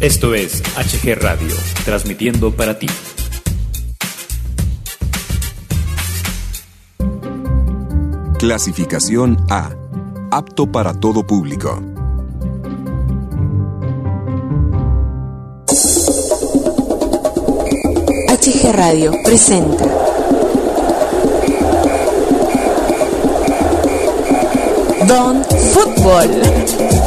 [0.00, 1.52] Esto es HG Radio,
[1.84, 2.86] transmitiendo para ti.
[8.38, 9.70] Clasificación A.
[10.30, 11.82] Apto para todo público.
[18.28, 19.84] HG Radio presenta.
[25.08, 26.97] Don Fútbol.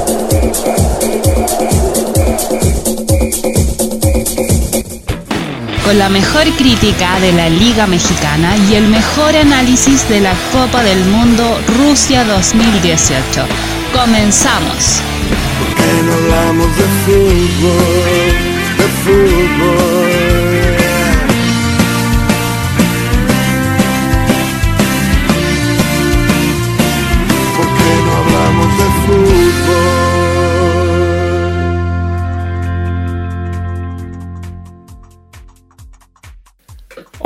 [5.92, 10.82] Con la mejor crítica de la Liga Mexicana y el mejor análisis de la Copa
[10.84, 13.46] del Mundo Rusia 2018.
[13.92, 15.02] Comenzamos.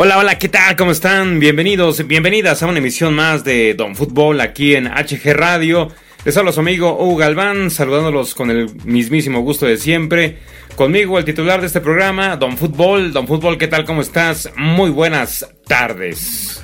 [0.06, 0.75] Hola, hola, ¿qué tal?
[0.75, 1.39] ¿Cómo están?
[1.39, 5.88] Bienvenidos, bienvenidas a una emisión más de Don Fútbol aquí en HG Radio.
[6.23, 10.38] Les habla su amigo Hugo Galván, saludándolos con el mismísimo gusto de siempre.
[10.75, 13.14] Conmigo, el titular de este programa, Don Fútbol.
[13.14, 13.84] Don Fútbol, ¿qué tal?
[13.84, 14.52] ¿Cómo estás?
[14.56, 16.64] Muy buenas tardes.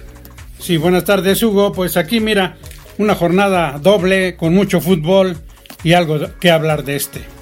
[0.60, 1.72] Sí, buenas tardes, Hugo.
[1.72, 2.58] Pues aquí, mira,
[3.00, 5.36] una jornada doble con mucho fútbol
[5.84, 7.41] y algo que hablar de este.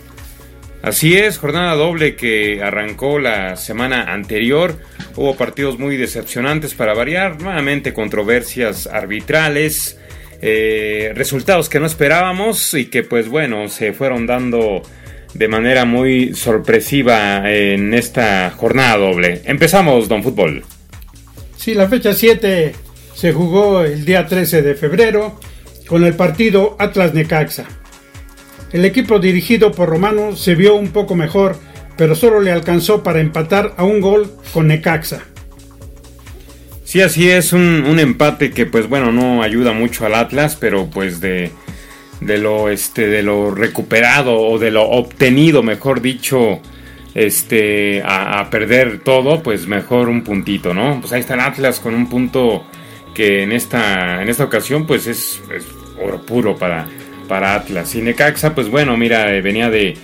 [0.82, 4.78] Así es, jornada doble que arrancó la semana anterior.
[5.16, 10.00] Hubo partidos muy decepcionantes para variar, nuevamente controversias arbitrales,
[10.42, 14.82] eh, resultados que no esperábamos y que pues bueno, se fueron dando
[15.34, 19.42] de manera muy sorpresiva en esta jornada doble.
[19.46, 20.64] Empezamos, Don Fútbol.
[21.58, 22.74] Sí, la fecha 7
[23.14, 25.38] se jugó el día 13 de febrero
[25.88, 27.79] con el partido Atlas Necaxa.
[28.72, 31.58] El equipo dirigido por Romano se vio un poco mejor,
[31.98, 35.24] pero solo le alcanzó para empatar a un gol con Necaxa.
[36.84, 40.90] Sí, así es, un, un empate que pues bueno, no ayuda mucho al Atlas, pero
[40.90, 41.52] pues de,
[42.22, 46.62] de lo este de lo recuperado o de lo obtenido, mejor dicho,
[47.16, 51.00] este a, perder todo, pues mejor un puntito, ¿no?
[51.00, 52.66] Pues ahí está el Atlas con un punto
[53.14, 55.66] que en esta en esta ocasión pues es, es
[56.02, 56.88] oro puro para
[57.30, 57.96] para Atlas.
[57.96, 59.96] Y Necaxa, pues bueno, mira, eh, venía de,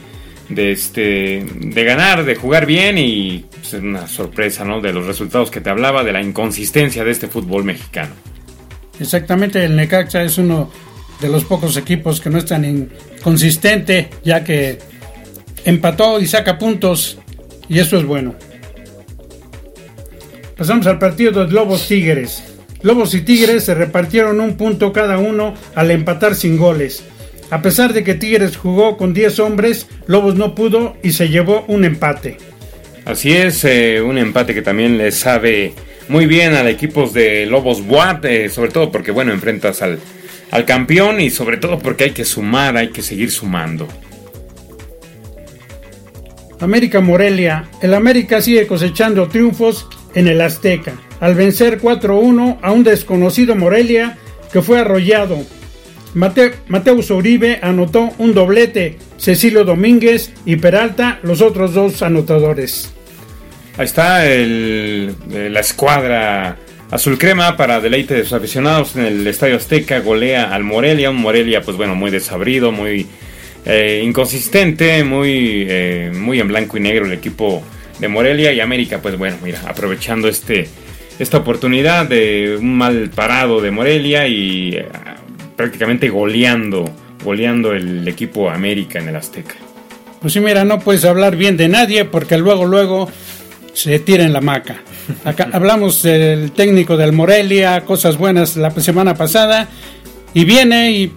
[0.47, 4.79] de este de ganar, de jugar bien y pues, una sorpresa, ¿no?
[4.79, 8.13] De los resultados que te hablaba, de la inconsistencia de este fútbol mexicano.
[8.97, 10.71] Exactamente, el Necaxa es uno
[11.19, 14.77] de los pocos equipos que no es tan inconsistente, ya que
[15.65, 17.17] empató y saca puntos,
[17.67, 18.35] y eso es bueno.
[20.55, 22.43] Pasamos al partido de Lobos Tigres.
[22.81, 27.03] Lobos y Tigres se repartieron un punto cada uno al empatar sin goles.
[27.51, 31.63] A pesar de que Tigres jugó con 10 hombres, Lobos no pudo y se llevó
[31.67, 32.37] un empate.
[33.05, 35.73] Así es, eh, un empate que también le sabe
[36.07, 39.99] muy bien al equipos de Lobos Buap, eh, sobre todo porque, bueno, enfrentas al,
[40.51, 43.87] al campeón y sobre todo porque hay que sumar, hay que seguir sumando.
[46.59, 47.65] América Morelia.
[47.81, 54.17] El América sigue cosechando triunfos en el Azteca, al vencer 4-1 a un desconocido Morelia
[54.51, 55.43] que fue arrollado.
[56.15, 62.93] Mate, Mateus Uribe anotó un doblete, Cecilio Domínguez y Peralta los otros dos anotadores.
[63.77, 66.57] Ahí está el, eh, la escuadra
[66.89, 71.17] azul crema para deleite de sus aficionados en el Estadio Azteca, golea al Morelia, un
[71.17, 73.05] Morelia pues bueno, muy desabrido, muy
[73.65, 77.61] eh, inconsistente, muy, eh, muy en blanco y negro el equipo
[77.99, 80.69] de Morelia y América pues bueno, mira, aprovechando este,
[81.19, 84.79] esta oportunidad de un mal parado de Morelia y
[85.55, 86.85] prácticamente goleando,
[87.23, 89.55] goleando el equipo América en el Azteca.
[90.21, 93.09] Pues sí, mira, no puedes hablar bien de nadie porque luego, luego
[93.73, 94.77] se tira en la maca.
[95.23, 99.67] Acá hablamos del técnico del Morelia, cosas buenas la semana pasada,
[100.33, 101.13] y viene y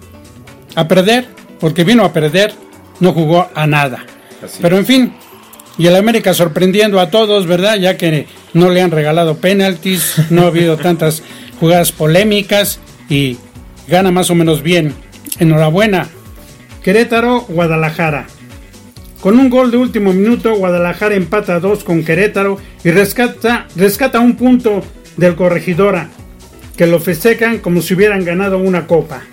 [0.75, 1.25] a perder,
[1.59, 2.53] porque vino a perder,
[2.99, 4.05] no jugó a nada.
[4.43, 5.13] Así Pero en fin,
[5.77, 7.77] y el América sorprendiendo a todos, ¿verdad?
[7.77, 11.23] Ya que no le han regalado penaltis, no ha habido tantas
[11.59, 13.37] jugadas polémicas y
[13.89, 14.93] gana más o menos bien.
[15.39, 16.07] Enhorabuena.
[16.83, 18.27] Querétaro, Guadalajara.
[19.21, 24.19] Con un gol de último minuto, Guadalajara empata a dos con Querétaro y rescata, rescata
[24.21, 24.81] un punto
[25.17, 26.09] del corregidora,
[26.77, 29.23] que lo festejan como si hubieran ganado una copa.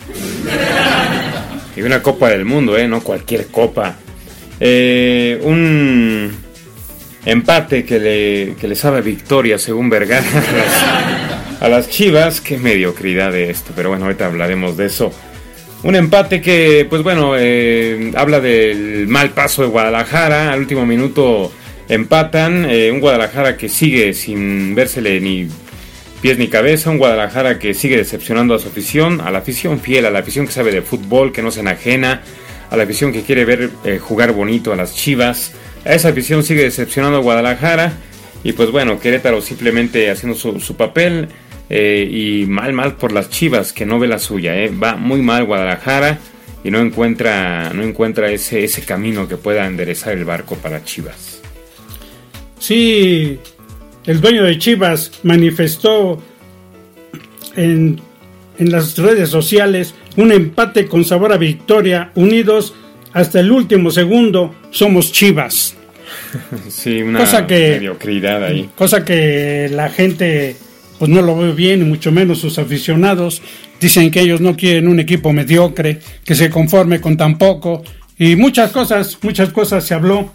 [1.77, 2.89] Y una Copa del Mundo, ¿eh?
[2.89, 3.97] No cualquier copa.
[4.59, 6.31] Eh, un
[7.27, 10.25] empate que le, que le sabe victoria, según Vergara,
[11.61, 12.41] a las, Chivas.
[12.41, 13.73] Qué mediocridad de esto.
[13.75, 15.13] Pero bueno, ahorita hablaremos de eso
[15.83, 20.53] Un empate que, pues bueno, eh, habla del mal paso de Guadalajara.
[20.53, 21.53] Al último minuto
[21.89, 22.67] empatan.
[22.69, 25.49] Eh, un Guadalajara que sigue sin vérsele ni
[26.21, 26.91] pies ni cabeza.
[26.91, 30.47] Un Guadalajara que sigue decepcionando a su afición, a la afición fiel, a la afición
[30.47, 32.23] que sabe de fútbol, que no se enajena,
[32.71, 35.53] a la afición que quiere ver eh, jugar bonito a las chivas.
[35.85, 37.93] A esa afición sigue decepcionando a Guadalajara.
[38.43, 41.29] Y pues bueno, Querétaro simplemente haciendo su, su papel.
[41.69, 44.57] Eh, y mal, mal por las chivas, que no ve la suya.
[44.57, 44.71] Eh.
[44.71, 46.19] Va muy mal Guadalajara
[46.63, 51.41] y no encuentra, no encuentra ese, ese camino que pueda enderezar el barco para Chivas.
[52.59, 53.39] Sí,
[54.07, 56.21] el dueño de Chivas manifestó
[57.57, 58.01] en,
[58.59, 62.75] en las redes sociales un empate con sabor a victoria, unidos
[63.13, 65.75] hasta el último segundo, somos Chivas.
[66.69, 68.69] Sí, una Cosa que- mediocridad ahí.
[68.77, 70.57] Cosa que la gente
[70.99, 73.43] pues no lo ve bien, y mucho menos sus aficionados.
[73.81, 77.83] Dicen que ellos no quieren un equipo mediocre, que se conforme con tan poco.
[78.19, 80.33] Y muchas cosas, muchas cosas se habló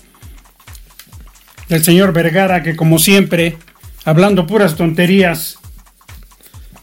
[1.70, 3.58] del señor Vergara, que como siempre,
[4.06, 5.58] hablando puras tonterías,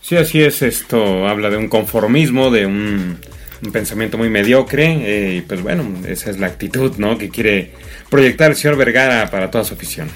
[0.08, 0.62] Sí, así es.
[0.62, 3.19] Esto habla de un conformismo, de un,
[3.62, 4.86] un pensamiento muy mediocre.
[4.86, 7.19] eh, y pues bueno, esa es la actitud ¿no?
[7.19, 7.72] que quiere
[8.08, 10.08] proyectar el señor Vergara para toda su afición.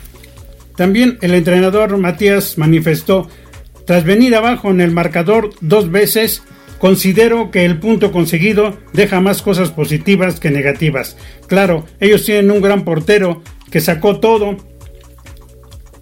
[0.76, 3.29] También el entrenador Matías manifestó,
[3.87, 6.43] tras venir abajo en el marcador dos veces,
[6.79, 11.17] considero que el punto conseguido deja más cosas positivas que negativas.
[11.46, 14.56] Claro, ellos tienen un gran portero que sacó todo.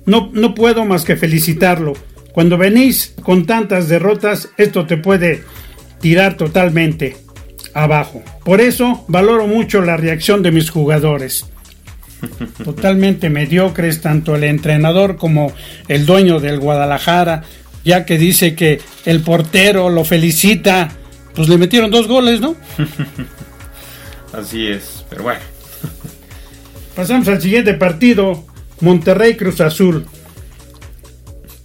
[0.07, 1.95] No, no puedo más que felicitarlo.
[2.33, 5.43] Cuando venís con tantas derrotas, esto te puede
[6.01, 7.17] tirar totalmente
[7.75, 8.23] abajo.
[8.45, 11.47] Por eso valoro mucho la reacción de mis jugadores
[12.65, 15.53] totalmente mediocres, tanto el entrenador como
[15.89, 17.45] el dueño del Guadalajara,
[17.85, 20.91] ya que dice que el portero lo felicita,
[21.35, 22.57] pues le metieron dos goles, ¿no?
[24.33, 25.41] Así es, pero bueno.
[26.95, 28.45] Pasamos al siguiente partido,
[28.81, 30.07] Monterrey Cruz Azul.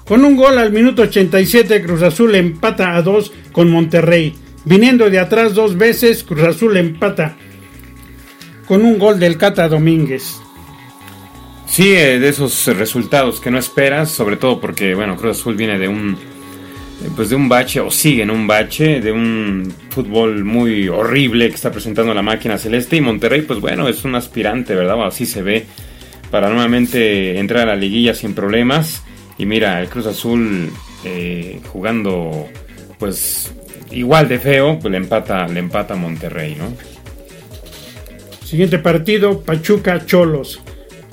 [0.06, 4.36] Con un gol al minuto 87, Cruz Azul empata a dos con Monterrey.
[4.64, 7.36] Viniendo de atrás dos veces, Cruz Azul empata
[8.68, 10.42] con un gol del Cata Domínguez.
[11.76, 15.78] Sí, eh, de esos resultados que no esperas, sobre todo porque, bueno, Cruz Azul viene
[15.78, 20.46] de un, eh, pues de un bache, o sigue en un bache, de un fútbol
[20.46, 24.74] muy horrible que está presentando la máquina celeste, y Monterrey, pues bueno, es un aspirante,
[24.74, 24.96] ¿verdad?
[24.96, 25.66] O así se ve,
[26.32, 29.04] para nuevamente entrar a la liguilla sin problemas,
[29.38, 30.70] y mira, el Cruz Azul
[31.04, 32.48] eh, jugando,
[32.98, 33.54] pues,
[33.92, 36.72] igual de feo, pues le empata, le empata a Monterrey, ¿no?
[38.46, 40.62] Siguiente partido, Pachuca Cholos.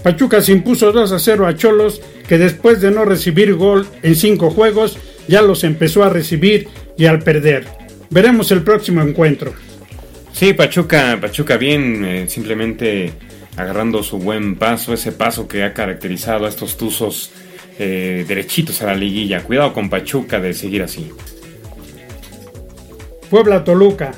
[0.03, 4.17] Pachuca se impuso 2 a 0 a Cholos, que después de no recibir gol en
[4.17, 7.67] cinco juegos, ya los empezó a recibir y al perder.
[8.11, 9.55] Veremos el próximo encuentro.
[10.33, 13.13] Sí, Pachuca, Pachuca bien, eh, simplemente
[13.57, 17.31] agarrando su buen paso, ese paso que ha caracterizado a estos tuzos
[17.79, 19.43] eh, derechitos a la liguilla.
[19.43, 21.11] Cuidado con Pachuca de seguir así.
[23.31, 24.13] Puebla Toluca.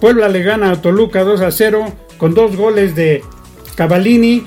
[0.00, 3.22] Puebla le gana a Toluca 2 a 0 con dos goles de
[3.76, 4.44] Cavallini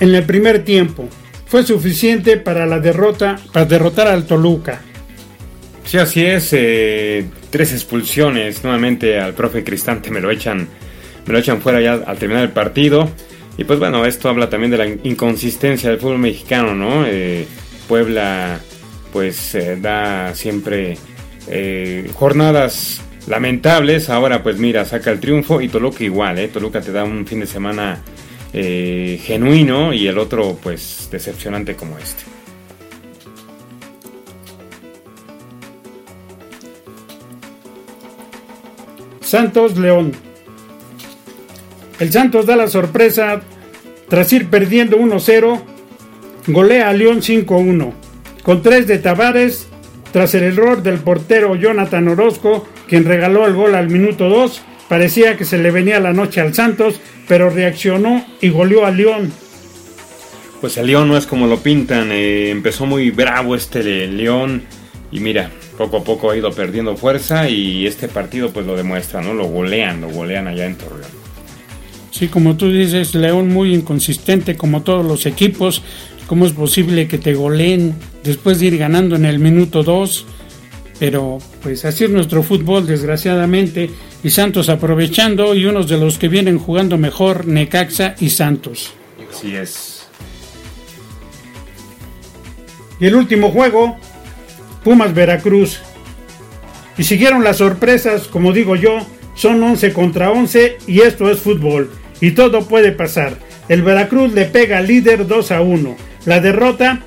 [0.00, 1.08] en el primer tiempo.
[1.46, 4.80] Fue suficiente para la derrota, para derrotar al Toluca.
[5.84, 6.48] Sí, así es.
[6.52, 10.66] eh, tres expulsiones nuevamente al profe Cristante me lo echan,
[11.26, 13.08] me lo echan fuera ya al terminar el partido.
[13.56, 17.06] Y pues bueno, esto habla también de la inconsistencia del fútbol mexicano, ¿no?
[17.06, 17.46] Eh,
[17.86, 18.58] Puebla
[19.12, 20.96] pues eh, da siempre
[22.14, 24.10] jornadas lamentables.
[24.10, 26.48] Ahora pues mira, saca el triunfo y Toluca igual, ¿eh?
[26.48, 28.00] Toluca te da un fin de semana
[28.54, 32.22] eh, genuino y el otro pues decepcionante como este.
[39.20, 40.12] Santos León.
[41.98, 43.42] El Santos da la sorpresa
[44.08, 45.60] tras ir perdiendo 1-0,
[46.46, 47.92] golea a León 5-1,
[48.44, 49.66] con tres de Tavares,
[50.12, 55.36] tras el error del portero Jonathan Orozco, quien regaló el gol al minuto 2, parecía
[55.36, 59.32] que se le venía la noche al Santos, pero reaccionó y goleó a León.
[60.60, 64.62] Pues el León no es como lo pintan, eh, empezó muy bravo este Le- León
[65.12, 69.20] y mira, poco a poco ha ido perdiendo fuerza y este partido pues lo demuestra,
[69.20, 69.34] ¿no?
[69.34, 71.10] Lo golean, lo golean allá en Torreón.
[72.10, 75.82] Sí, como tú dices, León muy inconsistente como todos los equipos.
[76.28, 80.24] ¿Cómo es posible que te goleen después de ir ganando en el minuto 2?
[80.98, 83.90] Pero pues así es nuestro fútbol, desgraciadamente.
[84.24, 88.94] Y Santos aprovechando y unos de los que vienen jugando mejor, Necaxa y Santos.
[89.30, 90.08] Así es.
[92.98, 93.98] Y el último juego,
[94.82, 95.80] Pumas Veracruz.
[96.96, 101.90] Y siguieron las sorpresas, como digo yo, son 11 contra 11 y esto es fútbol.
[102.22, 103.36] Y todo puede pasar.
[103.68, 105.96] El Veracruz le pega al líder 2 a 1.
[106.24, 107.02] La derrota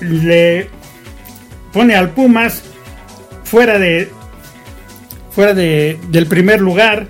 [0.00, 0.68] le
[1.72, 2.64] pone al Pumas
[3.44, 4.08] fuera de
[5.30, 7.06] fuera de, del primer lugar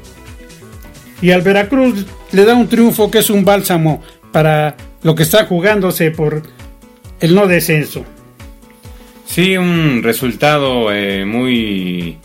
[1.22, 5.46] y al Veracruz le da un triunfo que es un bálsamo para lo que está
[5.46, 6.42] jugándose por
[7.20, 8.04] el no descenso.
[9.26, 12.18] Sí, un resultado eh, muy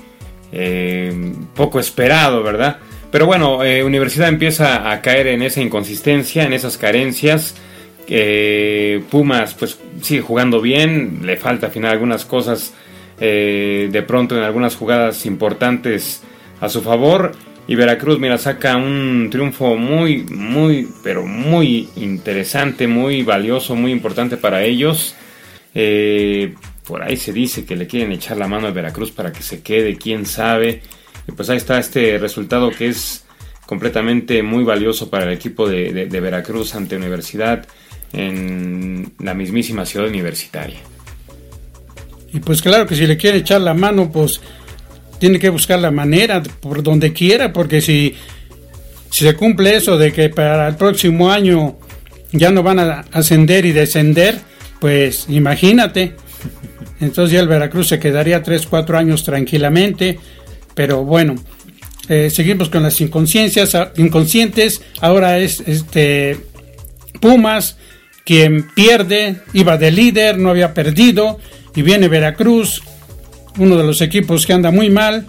[0.51, 2.77] eh, poco esperado, ¿verdad?
[3.11, 7.55] Pero bueno, eh, Universidad empieza a caer en esa inconsistencia, en esas carencias.
[9.09, 12.73] Pumas pues sigue jugando bien, le falta afinar algunas cosas
[13.19, 16.21] de pronto en algunas jugadas importantes
[16.61, 17.31] a su favor.
[17.67, 24.37] Y Veracruz, mira, saca un triunfo muy, muy, pero muy interesante, muy valioso, muy importante
[24.37, 25.15] para ellos.
[26.85, 29.61] Por ahí se dice que le quieren echar la mano a Veracruz para que se
[29.61, 30.81] quede, quién sabe.
[31.27, 33.25] Y pues ahí está este resultado que es
[33.65, 37.67] completamente muy valioso para el equipo de, Veracruz ante Universidad
[38.13, 40.79] en la mismísima ciudad universitaria.
[42.35, 44.41] Y pues claro que si le quieren echar la mano, pues
[45.19, 48.13] tiene que buscar la manera por donde quiera, porque si,
[49.09, 51.77] si se cumple eso de que para el próximo año
[52.33, 54.37] ya no van a ascender y descender,
[54.81, 56.15] pues imagínate.
[56.99, 60.19] Entonces ya el Veracruz se quedaría 3, 4 años tranquilamente.
[60.73, 61.35] Pero bueno,
[62.09, 64.81] eh, seguimos con las inconsciencias, inconscientes.
[64.99, 66.37] Ahora es este
[67.21, 67.77] Pumas
[68.25, 71.39] quien pierde, iba de líder, no había perdido.
[71.75, 72.81] Y viene Veracruz,
[73.57, 75.27] uno de los equipos que anda muy mal.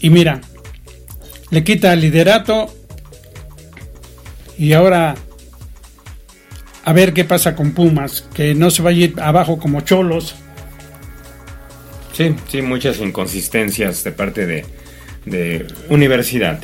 [0.00, 0.40] Y mira,
[1.50, 2.72] le quita el liderato.
[4.56, 5.16] Y ahora
[6.84, 10.36] a ver qué pasa con Pumas, que no se va a ir abajo como cholos.
[12.12, 14.64] Sí, sí, muchas inconsistencias de parte de,
[15.88, 16.62] Universidad.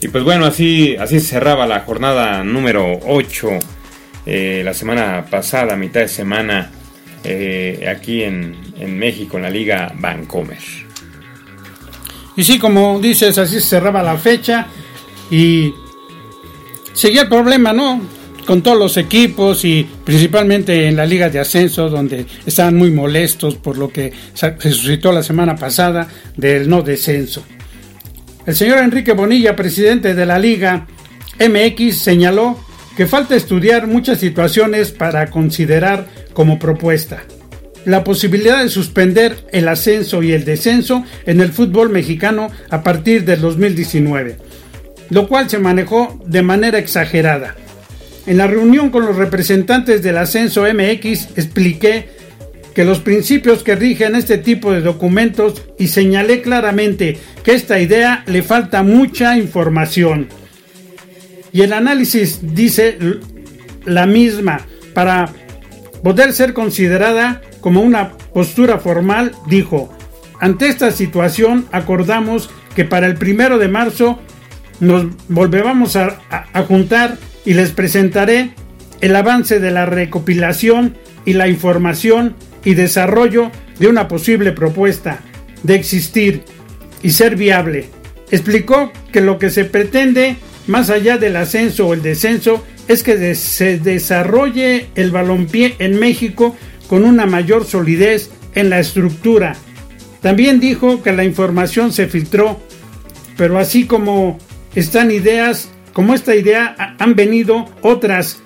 [0.00, 3.48] Y pues bueno, así, así cerraba la jornada número 8
[4.30, 6.70] eh, la semana pasada, mitad de semana,
[7.24, 10.58] eh, aquí en, en México, en la Liga Vancomer.
[12.36, 14.66] Y sí, como dices, así cerraba la fecha
[15.30, 15.72] y
[16.92, 18.02] seguía el problema, ¿no?
[18.44, 23.56] con todos los equipos y principalmente en la liga de ascenso donde estaban muy molestos
[23.56, 27.44] por lo que se suscitó la semana pasada del no descenso.
[28.46, 30.86] El señor Enrique Bonilla, presidente de la liga
[31.38, 32.67] MX, señaló
[32.98, 37.22] que falta estudiar muchas situaciones para considerar como propuesta
[37.86, 43.24] la posibilidad de suspender el ascenso y el descenso en el fútbol mexicano a partir
[43.24, 44.36] del 2019,
[45.08, 47.54] lo cual se manejó de manera exagerada
[48.28, 52.10] en la reunión con los representantes del Ascenso MX expliqué
[52.74, 58.24] que los principios que rigen este tipo de documentos y señalé claramente que esta idea
[58.26, 60.28] le falta mucha información.
[61.58, 62.98] Y el análisis dice
[63.84, 64.60] la misma
[64.94, 65.28] para
[66.04, 69.92] poder ser considerada como una postura formal, dijo,
[70.38, 74.20] ante esta situación acordamos que para el primero de marzo
[74.78, 78.52] nos volvemos a, a juntar y les presentaré
[79.00, 83.50] el avance de la recopilación y la información y desarrollo
[83.80, 85.22] de una posible propuesta
[85.64, 86.44] de existir
[87.02, 87.88] y ser viable.
[88.30, 90.36] Explicó que lo que se pretende,
[90.68, 96.56] más allá del ascenso o el descenso, es que se desarrolle el balompié en México
[96.88, 99.56] con una mayor solidez en la estructura.
[100.22, 102.60] También dijo que la información se filtró,
[103.36, 104.38] pero así como
[104.74, 108.40] están ideas como esta idea han venido otras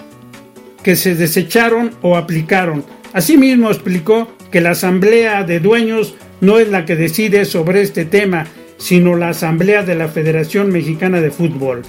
[0.83, 2.83] que se desecharon o aplicaron.
[3.13, 8.47] Asimismo explicó que la asamblea de dueños no es la que decide sobre este tema,
[8.79, 11.83] sino la asamblea de la Federación Mexicana de Fútbol,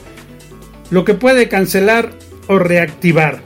[0.94, 2.12] lo que puede cancelar
[2.48, 3.42] o reactivar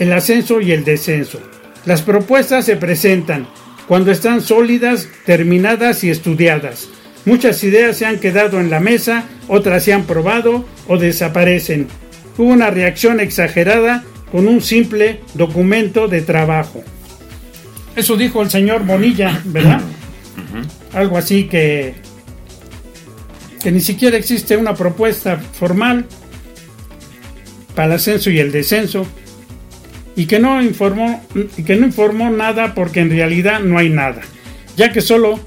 [0.00, 1.40] el ascenso y el descenso.
[1.86, 3.46] Las propuestas se presentan
[3.86, 6.88] cuando están sólidas, terminadas y estudiadas.
[7.26, 11.86] Muchas ideas se han quedado en la mesa, otras se han probado o desaparecen.
[12.36, 16.82] Hubo una reacción exagerada con un simple documento de trabajo.
[17.94, 19.80] Eso dijo el señor Bonilla, ¿verdad?
[20.92, 21.94] Algo así que
[23.62, 26.06] que ni siquiera existe una propuesta formal
[27.74, 29.06] para el ascenso y el descenso
[30.14, 31.24] y que no informó
[31.66, 34.20] que no informó nada porque en realidad no hay nada,
[34.76, 35.40] ya que solo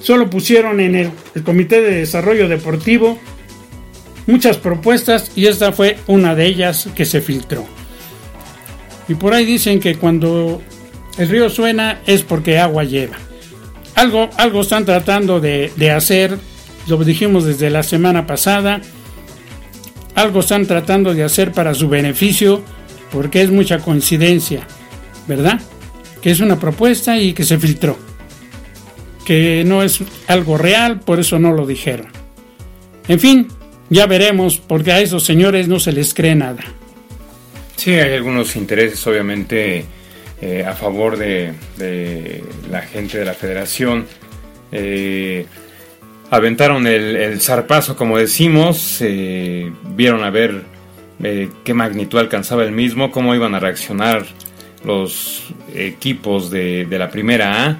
[0.00, 1.12] solo pusieron en el,
[1.44, 3.18] Comité de Desarrollo Deportivo
[4.26, 7.64] muchas propuestas y esta fue una de ellas que se filtró.
[9.08, 10.62] Y por ahí dicen que cuando
[11.18, 13.16] el río suena es porque agua lleva.
[13.94, 16.38] algo, algo están tratando de, de hacer,
[16.86, 18.80] lo dijimos desde la semana pasada,
[20.14, 22.62] algo están tratando de hacer para su beneficio,
[23.10, 24.66] porque es mucha coincidencia,
[25.26, 25.60] ¿verdad?
[26.20, 27.98] Que es una propuesta y que se filtró,
[29.24, 32.08] que no es algo real, por eso no lo dijeron.
[33.08, 33.48] En fin,
[33.90, 36.62] ya veremos, porque a esos señores no se les cree nada.
[37.76, 39.84] Sí, hay algunos intereses, obviamente,
[40.40, 41.52] eh, a favor de,
[42.70, 44.06] la gente de la federación.
[44.70, 45.46] Eh,
[46.32, 50.62] aventaron el, el, zarpazo, como decimos, eh, vieron a ver
[51.22, 54.24] eh, qué magnitud alcanzaba el mismo, cómo iban a reaccionar
[54.82, 55.42] los
[55.74, 57.76] equipos de, de, la primera A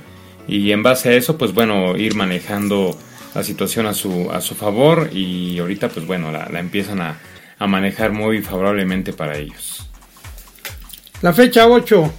[0.47, 2.95] y en base a eso, pues bueno, ir manejando
[3.35, 7.19] la situación a su, a su favor y ahorita, pues bueno, la, la empiezan a,
[7.59, 9.89] a manejar muy favorablemente para ellos.
[11.23, 12.13] La fecha 8,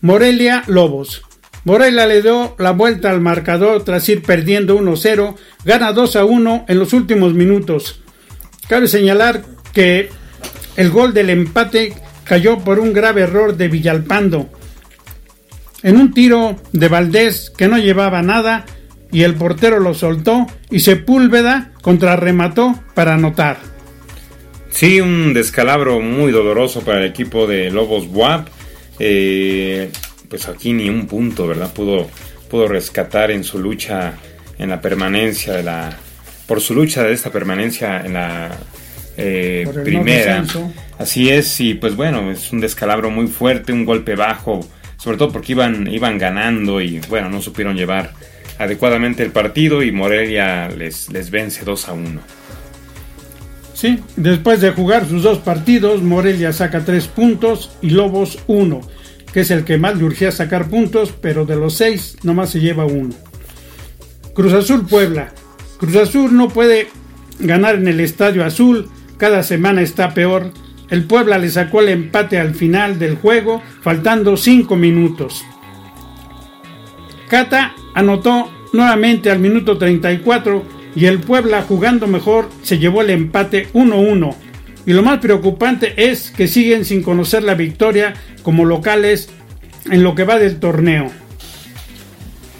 [0.00, 1.22] Morelia Lobos.
[1.64, 6.92] Morelia le dio la vuelta al marcador tras ir perdiendo 1-0, gana 2-1 en los
[6.92, 8.00] últimos minutos.
[8.68, 10.08] Cabe señalar que
[10.76, 14.48] el gol del empate cayó por un grave error de Villalpando.
[15.82, 18.64] En un tiro de Valdés que no llevaba nada
[19.12, 23.58] y el portero lo soltó y Sepúlveda contrarremató para anotar.
[24.70, 28.48] Sí, un descalabro muy doloroso para el equipo de Lobos WAP.
[28.98, 29.90] Eh,
[30.30, 31.72] pues aquí ni un punto, ¿verdad?
[31.74, 32.08] Pudo,
[32.48, 34.14] pudo rescatar en su lucha
[34.58, 35.98] en la permanencia de la.
[36.46, 38.50] Por su lucha de esta permanencia en la
[39.16, 40.42] eh, primera.
[40.42, 44.60] No Así es, y pues bueno, es un descalabro muy fuerte, un golpe bajo,
[44.98, 48.12] sobre todo porque iban, iban ganando y bueno, no supieron llevar
[48.58, 52.20] adecuadamente el partido y Morelia les, les vence 2 a 1.
[53.72, 58.99] Sí, después de jugar sus dos partidos, Morelia saca 3 puntos y Lobos 1
[59.32, 62.60] que es el que más le urgía sacar puntos, pero de los seis nomás se
[62.60, 63.14] lleva uno.
[64.34, 65.32] Cruz Azul Puebla.
[65.78, 66.88] Cruz Azul no puede
[67.38, 70.52] ganar en el Estadio Azul, cada semana está peor.
[70.88, 75.44] El Puebla le sacó el empate al final del juego, faltando cinco minutos.
[77.28, 80.64] Cata anotó nuevamente al minuto 34
[80.96, 84.34] y el Puebla jugando mejor se llevó el empate 1-1
[84.86, 89.28] y lo más preocupante es que siguen sin conocer la victoria como locales
[89.90, 91.10] en lo que va del torneo.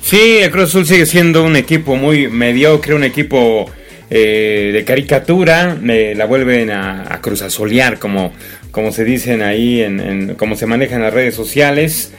[0.02, 3.70] Sí, el Cruz Azul sigue siendo un equipo muy mediocre, un equipo
[4.11, 8.33] eh, de caricatura, eh, la vuelven a, a Cruz Azulear, como,
[8.70, 12.12] como se dicen ahí, en, en, como se manejan las redes sociales.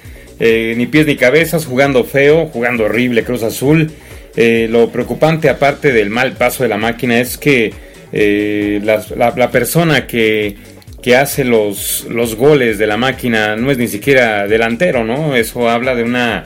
[0.44, 3.92] Eh, ni pies ni cabezas, jugando feo, jugando horrible Cruz Azul.
[4.36, 7.74] Eh, lo preocupante, aparte del mal paso de la máquina, es que
[8.14, 10.56] eh, la, persona que,
[11.02, 15.36] que hace los, los, goles de la máquina no es ni siquiera delantero, ¿no?
[15.36, 16.46] Eso habla de una,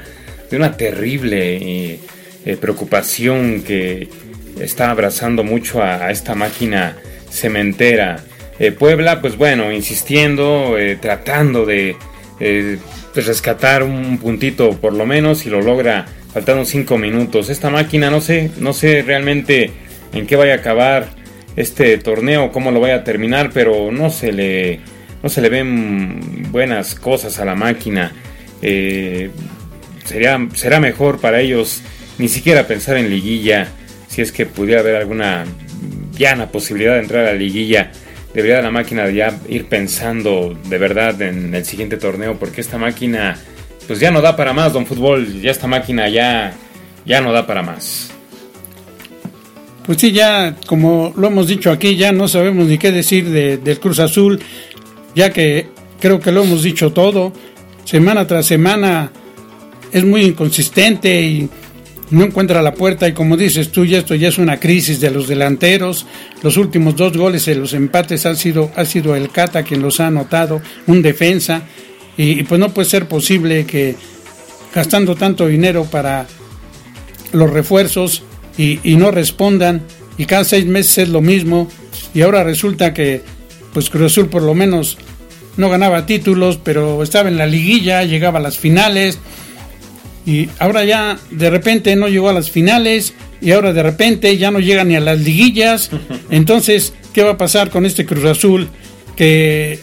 [0.49, 1.99] de una terrible eh,
[2.45, 4.07] eh, preocupación que
[4.59, 6.97] está abrazando mucho a, esta máquina
[7.29, 8.19] cementera.
[8.79, 11.97] Puebla, pues bueno, insistiendo, tratando de
[13.13, 17.49] rescatar un puntito por lo menos y lo logra faltando cinco minutos.
[17.49, 19.71] Esta máquina no sé, no sé realmente
[20.13, 21.09] en qué vaya a acabar
[21.55, 24.79] este torneo, cómo lo vaya a terminar, pero no se le,
[25.23, 28.11] no se le ven buenas cosas a la máquina.
[28.61, 29.29] Eh,
[30.03, 31.81] sería, será mejor para ellos
[32.17, 33.67] ni siquiera pensar en liguilla,
[34.07, 35.45] si es que pudiera haber alguna
[36.17, 37.91] llana posibilidad de entrar a la liguilla.
[38.33, 43.37] Debería la máquina ya ir pensando de verdad en el siguiente torneo, porque esta máquina
[43.87, 46.53] pues ya no da para más, don Fútbol, ya esta máquina ya,
[47.05, 48.14] ya no da para más.
[49.85, 53.57] Pues sí, ya como lo hemos dicho aquí, ya no sabemos ni qué decir de,
[53.57, 54.39] del Cruz Azul,
[55.13, 55.67] ya que
[55.99, 57.31] creo que lo hemos dicho todo.
[57.83, 59.11] Semana tras semana
[59.91, 61.49] es muy inconsistente y
[62.09, 65.11] no encuentra la puerta y como dices tú, ya esto ya es una crisis de
[65.11, 66.07] los delanteros.
[66.41, 70.07] Los últimos dos goles en los empates sido, ha sido el Cata quien los ha
[70.07, 71.61] anotado, un defensa.
[72.17, 73.95] Y, y pues no puede ser posible que
[74.73, 76.25] gastando tanto dinero para
[77.33, 78.23] los refuerzos
[78.57, 79.81] y, y, no respondan
[80.17, 81.69] y cada seis meses es lo mismo
[82.13, 83.21] y ahora resulta que
[83.73, 84.97] pues Cruz Azul por lo menos
[85.57, 89.19] no ganaba títulos pero estaba en la liguilla llegaba a las finales
[90.25, 94.49] y ahora ya de repente no llegó a las finales y ahora de repente ya
[94.49, 95.91] no llega ni a las liguillas.
[96.29, 98.69] Entonces qué va a pasar con este Cruz Azul
[99.15, 99.79] que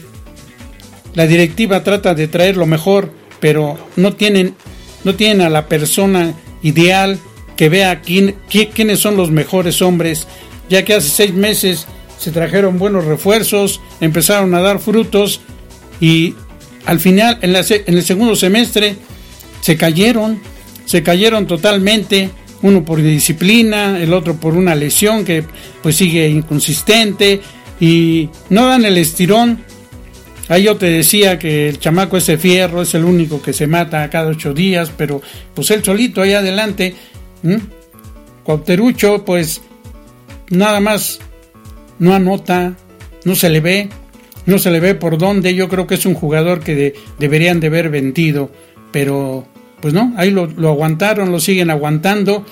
[1.13, 4.55] la directiva trata de traer lo mejor pero no tienen
[5.03, 7.19] no tienen a la persona ideal
[7.55, 10.27] que vea quién, quién, quiénes son los mejores hombres,
[10.69, 11.87] ya que hace seis meses
[12.17, 15.41] se trajeron buenos refuerzos, empezaron a dar frutos
[15.99, 16.35] y
[16.85, 18.95] al final, en, la, en el segundo semestre,
[19.61, 20.41] se cayeron
[20.85, 22.29] se cayeron totalmente,
[22.61, 25.43] uno por disciplina, el otro por una lesión que
[25.81, 27.41] pues sigue inconsistente
[27.79, 29.63] y no dan el estirón.
[30.49, 34.09] Ahí yo te decía que el chamaco ese fierro es el único que se mata
[34.09, 35.21] cada ocho días, pero
[35.53, 36.95] pues él solito ahí adelante,
[37.43, 37.59] ¿m?
[38.43, 39.61] Cuauterucho pues
[40.49, 41.19] nada más
[41.99, 42.75] no anota,
[43.23, 43.89] no se le ve,
[44.45, 45.55] no se le ve por dónde.
[45.55, 48.51] Yo creo que es un jugador que de- deberían de haber vendido,
[48.91, 49.45] pero
[49.79, 52.45] pues no, ahí lo, aguantaron, lo siguen aguantando.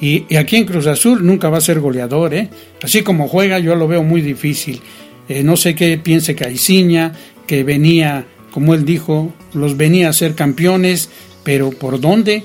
[0.00, 2.48] Y, y aquí en Cruz Azul nunca va a ser goleador, ¿eh?
[2.82, 4.80] Así como juega, yo lo veo muy difícil.
[5.28, 7.12] Eh, no sé qué piense Caiciña,
[7.46, 11.08] que venía, como él dijo, los venía a ser campeones,
[11.44, 12.42] pero ¿por dónde?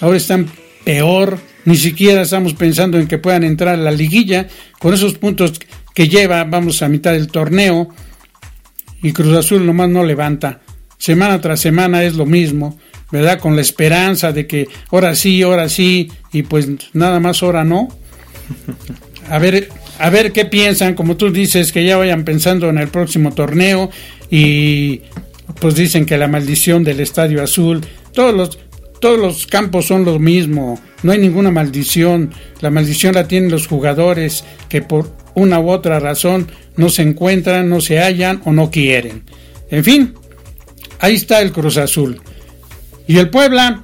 [0.00, 0.46] Ahora están
[0.86, 4.46] peor, ni siquiera estamos pensando en que puedan entrar a la liguilla
[4.78, 5.58] con esos puntos
[5.92, 7.88] que lleva, vamos a mitad del torneo
[9.02, 10.60] y Cruz Azul nomás no levanta.
[10.96, 12.78] Semana tras semana es lo mismo,
[13.10, 13.40] ¿verdad?
[13.40, 17.88] Con la esperanza de que ahora sí, ahora sí, y pues nada más ahora no.
[19.28, 22.86] A ver, a ver qué piensan, como tú dices, que ya vayan pensando en el
[22.86, 23.90] próximo torneo
[24.30, 25.00] y
[25.60, 27.80] pues dicen que la maldición del Estadio Azul,
[28.12, 28.65] todos los
[29.00, 33.66] todos los campos son lo mismo, no hay ninguna maldición, la maldición la tienen los
[33.66, 38.70] jugadores que por una u otra razón no se encuentran, no se hallan o no
[38.70, 39.24] quieren.
[39.70, 40.14] En fin,
[40.98, 42.20] ahí está el Cruz Azul.
[43.06, 43.82] Y el Puebla,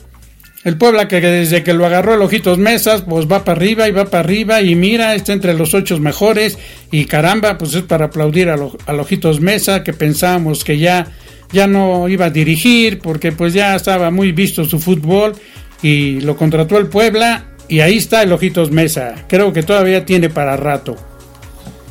[0.64, 3.92] el Puebla que desde que lo agarró el Ojitos Mesas, pues va para arriba y
[3.92, 6.58] va para arriba y mira, está entre los ocho mejores
[6.90, 11.06] y caramba, pues es para aplaudir al, al Ojitos Mesa que pensábamos que ya,
[11.52, 15.34] ya no iba a dirigir porque pues ya estaba muy visto su fútbol
[15.82, 19.14] y lo contrató el Puebla y ahí está el Ojitos Mesa.
[19.28, 20.96] Creo que todavía tiene para rato.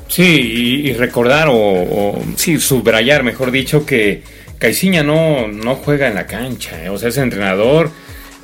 [0.08, 4.24] Sí, y, recordar o, o, sí, subrayar, mejor dicho, que
[4.60, 6.84] Caiciña no, no juega en la cancha.
[6.84, 6.90] eh.
[6.90, 7.90] O sea, es entrenador,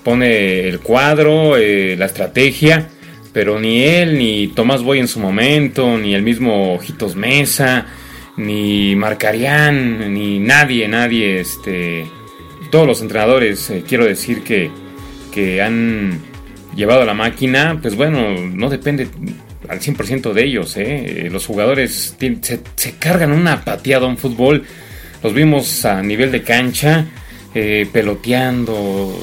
[0.02, 2.88] pone el cuadro, eh, la estrategia,
[3.34, 7.86] pero ni él, ni Tomás Boy en su momento, ni el mismo Ojitos Mesa,
[8.38, 12.06] ni Marcarián, ni nadie, nadie, este,
[12.72, 14.72] todos los entrenadores, eh, quiero decir que,
[15.34, 16.20] que han
[16.76, 19.08] llevado la máquina, pues bueno, no depende
[19.68, 20.78] al 100% de ellos.
[20.78, 21.26] ¿eh?
[21.26, 24.64] Eh, Los jugadores se, se cargan una apatía a un fútbol.
[25.24, 27.06] Los vimos a nivel de cancha,
[27.56, 29.18] eh, peloteando,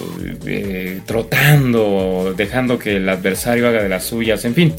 [0.47, 4.75] eh, trotando, dejando que el adversario haga de las suyas, en fin.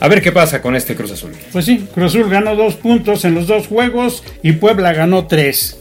[0.00, 1.32] A ver qué pasa con este Cruz Azul.
[1.52, 5.78] Pues sí, Cruz Azul ganó dos puntos en los dos juegos y Puebla ganó tres.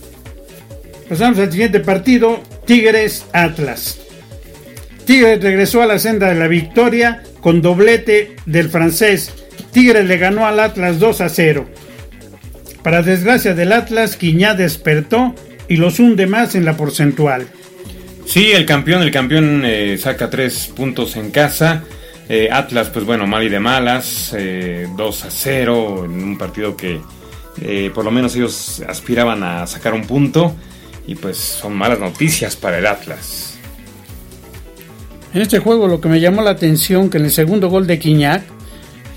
[1.09, 3.99] Pasamos al siguiente partido, Tigres Atlas.
[5.05, 9.33] Tigres regresó a la senda de la victoria con doblete del francés.
[9.71, 11.67] Tigres le ganó al Atlas 2 a 0.
[12.83, 15.35] Para desgracia del Atlas, Quiñá despertó
[15.67, 17.47] y los hunde más en la porcentual.
[18.25, 21.83] Sí, el campeón, el campeón eh, saca tres puntos en casa.
[22.29, 26.75] Eh, Atlas, pues bueno, mal y de malas, eh, 2 a 0 en un partido
[26.75, 27.01] que
[27.61, 30.55] eh, por lo menos ellos aspiraban a sacar un punto
[31.05, 33.57] y pues son malas noticias para el Atlas.
[35.33, 37.99] En este juego lo que me llamó la atención que en el segundo gol de
[37.99, 38.43] Quiñac,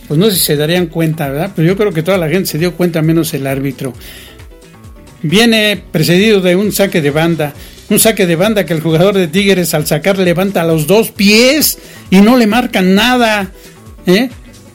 [0.08, 1.52] pues no sé si se darían cuenta, ¿verdad?
[1.54, 3.92] Pero yo creo que toda la gente se dio cuenta menos el árbitro.
[5.22, 7.52] Viene precedido de un saque de banda.
[7.88, 11.78] Un saque de banda que el jugador de Tigres al sacar levanta los dos pies
[12.10, 13.52] y no le marcan nada.
[14.06, 14.28] ¿eh?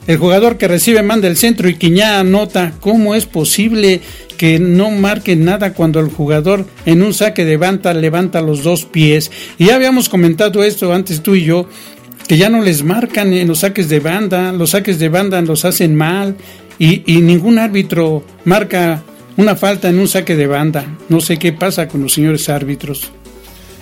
[0.08, 2.74] El jugador que recibe manda el centro y Quiñá anota.
[2.80, 4.00] ¿Cómo es posible
[4.38, 8.86] que no marque nada cuando el jugador en un saque de banda levanta los dos
[8.86, 9.30] pies?
[9.58, 11.68] Y ya habíamos comentado esto antes tú y yo,
[12.30, 15.66] que ya no les marcan en los saques de banda, los saques de banda los
[15.66, 16.38] hacen mal
[16.80, 19.04] y, y ningún árbitro marca
[19.38, 20.86] una falta en un saque de banda.
[21.10, 23.12] No sé qué pasa con los señores árbitros.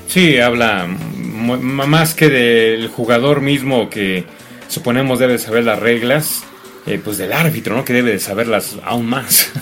[0.08, 4.26] Sí, habla más que del jugador mismo que
[4.68, 6.44] suponemos debe saber las reglas,
[6.88, 7.86] eh, pues del árbitro, ¿no?
[7.86, 9.52] Que debe de saberlas aún más.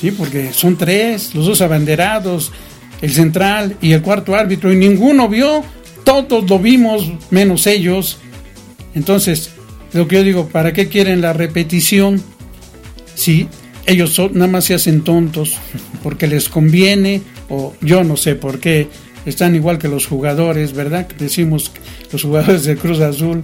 [0.00, 2.52] Sí, porque son tres, los dos abanderados,
[3.02, 5.64] el central y el cuarto árbitro, y ninguno vio,
[6.04, 8.18] todos lo vimos, menos ellos.
[8.94, 9.50] Entonces,
[9.92, 12.22] lo que yo digo, ¿para qué quieren la repetición?
[13.16, 13.48] Si
[13.88, 15.56] ellos son- nada más se hacen tontos,
[16.02, 18.88] porque les conviene, o yo no sé por qué,
[19.26, 21.08] están igual que los jugadores, ¿verdad?
[21.18, 21.72] Decimos
[22.12, 23.42] los jugadores del Cruz Azul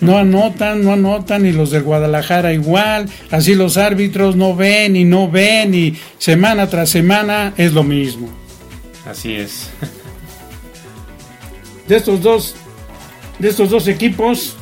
[0.00, 5.04] no anotan, no anotan, y los del Guadalajara igual, así los árbitros no ven y
[5.04, 8.28] no ven, y semana tras semana es lo mismo.
[9.06, 9.68] Así es.
[11.86, 12.54] De estos dos,
[13.38, 14.56] de estos dos equipos,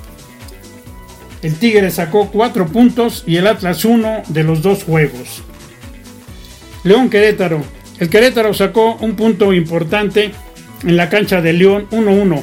[1.42, 5.42] el Tigre sacó cuatro puntos y el Atlas uno de los dos juegos.
[6.84, 7.62] León Querétaro.
[7.98, 10.32] El Querétaro sacó un punto importante
[10.84, 12.42] en la cancha de León 1-1.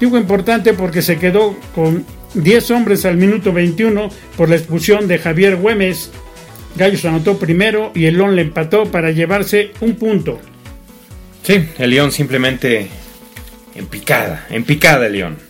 [0.00, 5.18] Digo importante porque se quedó con 10 hombres al minuto 21 por la expulsión de
[5.18, 6.10] Javier Güemes.
[6.76, 10.38] Gallos anotó primero y el León le empató para llevarse un punto.
[11.42, 12.88] Sí, el León simplemente
[13.74, 15.45] en picada, en picada el León.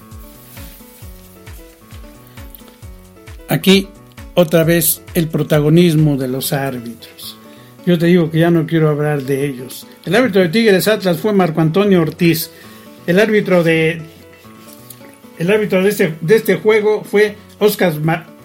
[3.48, 3.88] Aquí
[4.34, 7.36] otra vez el protagonismo de los árbitros.
[7.86, 9.86] Yo te digo que ya no quiero hablar de ellos.
[10.04, 12.50] El árbitro de Tigres Atlas fue Marco Antonio Ortiz.
[13.06, 14.02] El árbitro de
[15.38, 17.92] el árbitro de este, de este juego fue Oscar,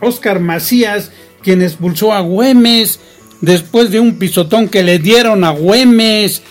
[0.02, 1.12] Oscar Macías,
[1.42, 3.00] quien expulsó a Güemes
[3.40, 6.44] después de un pisotón que le dieron a Güemes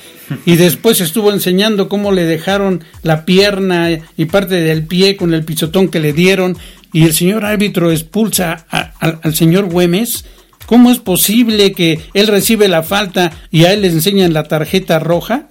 [0.47, 5.45] y después estuvo enseñando cómo le dejaron la pierna y parte del pie con el
[5.45, 6.57] pisotón que le dieron
[6.93, 10.25] y el señor árbitro expulsa al señor Güemes.
[10.67, 14.99] ¿Cómo es posible que él recibe la falta y a él le enseñan la tarjeta
[14.99, 15.49] roja?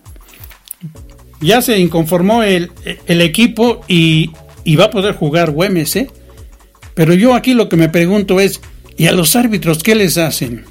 [1.42, 2.72] Ya se inconformó el,
[3.08, 4.32] equipo y
[4.78, 6.10] va a poder jugar Güemes, ¿eh?
[7.00, 8.60] Pero yo aquí lo que me pregunto es,
[8.98, 10.66] ¿y a los árbitros qué les hacen?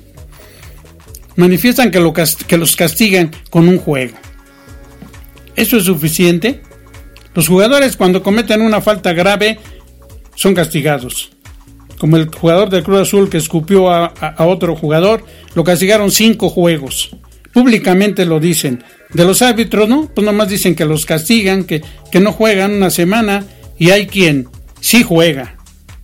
[1.37, 2.03] Manifiestan que,
[2.47, 4.15] que los castigan con un juego.
[5.57, 6.61] ¿Eso es suficiente?
[7.33, 9.59] Los jugadores cuando cometen una falta grave
[10.39, 11.31] son castigados.
[11.99, 15.25] Como el jugador del Cruz Azul que escupió a, otro jugador,
[15.57, 17.17] lo castigaron cinco juegos.
[17.53, 18.85] Públicamente lo dicen.
[19.13, 20.09] De los árbitros, ¿no?
[20.15, 23.45] Pues nomás dicen que los castigan, que, que no juegan una semana
[23.79, 24.49] y hay quien
[24.81, 25.57] sí juega,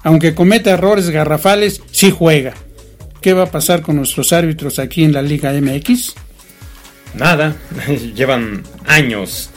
[0.03, 2.55] aunque cometa errores garrafales, sí juega.
[3.20, 6.12] ¿Qué va a pasar con nuestros árbitros aquí en la Liga MX?
[7.14, 7.55] Nada,
[8.16, 9.51] llevan años,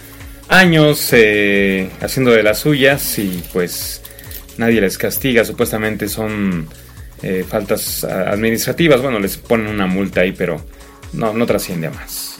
[0.49, 4.03] años eh, haciendo de las suyas y pues
[4.57, 6.67] nadie les castiga, supuestamente son
[7.21, 10.63] eh, faltas administrativas, bueno, les ponen una multa ahí, pero
[11.13, 12.39] no, no trasciende a más.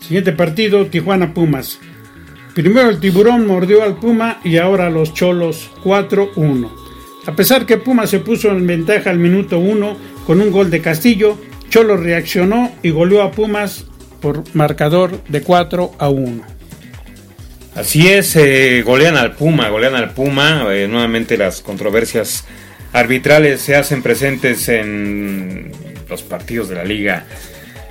[0.00, 1.78] Siguiente partido, Tijuana Pumas.
[2.54, 6.70] Primero el tiburón mordió al Puma y ahora los Cholos 4-1.
[7.24, 10.82] A pesar que Puma se puso en ventaja al minuto 1 con un gol de
[10.82, 11.38] Castillo,
[11.70, 13.86] Cholos reaccionó y goleó a Pumas
[14.20, 16.51] por marcador de 4 a 1.
[17.74, 20.66] Así es, eh, golean al Puma, golean al Puma.
[20.70, 22.44] Eh, nuevamente las controversias
[22.92, 25.72] arbitrales se hacen presentes en
[26.08, 27.24] los partidos de la liga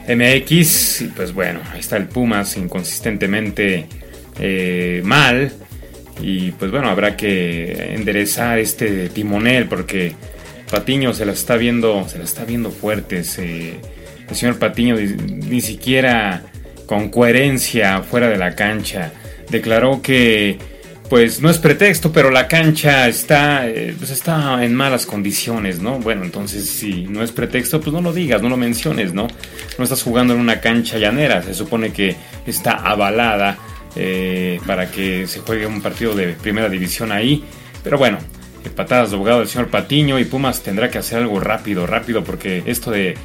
[0.08, 1.02] MX.
[1.02, 3.88] Y pues bueno, ahí está el Pumas inconsistentemente
[4.40, 5.52] eh, mal.
[6.22, 10.14] Y pues bueno, habrá que enderezar este timonel porque
[10.70, 13.18] Patiño se la está viendo, se la está viendo fuerte.
[13.18, 16.44] el señor Patiño ni siquiera
[16.86, 19.12] con coherencia fuera de la cancha
[19.52, 20.58] declaró que
[21.12, 26.00] pues no es pretexto, pero la cancha está, eh, pues está en malas condiciones, ¿no?
[26.00, 29.28] Bueno, entonces si no es pretexto, pues no lo digas, no lo menciones, ¿no?
[29.78, 32.16] No estás jugando en una cancha llanera, se supone que
[32.48, 33.58] está avalada
[33.98, 37.44] eh, para que se juegue un partido de primera división ahí,
[37.84, 38.18] pero bueno,
[38.64, 42.24] eh, patadas de abogado del señor Patiño y Pumas tendrá que hacer algo rápido, rápido,
[42.24, 43.16] porque esto de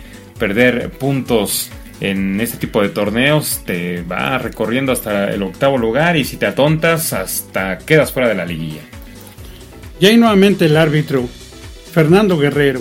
[0.40, 6.24] perder puntos en este tipo de torneos te va recorriendo hasta el octavo lugar y
[6.24, 8.82] si te atontas hasta quedas fuera de la liguilla.
[9.98, 11.26] Y ahí nuevamente el árbitro,
[11.92, 12.80] Fernando Guerrero.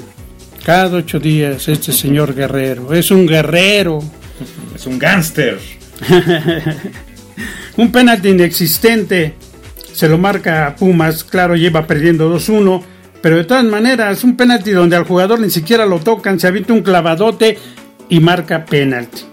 [0.65, 3.99] Cada ocho días este señor Guerrero es un guerrero.
[4.75, 5.57] Es un gángster.
[7.77, 9.33] un penalti inexistente.
[9.93, 11.23] Se lo marca a Pumas.
[11.23, 12.83] Claro, lleva perdiendo 2-1.
[13.21, 16.41] Pero de todas maneras, un penalti donde al jugador ni siquiera lo tocan.
[16.41, 17.57] Se habita un clavadote
[18.09, 19.23] y marca penalti.